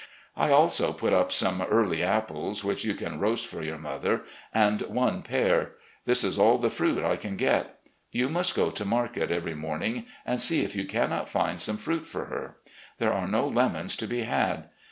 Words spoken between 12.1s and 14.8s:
her. There are no lemons to be had.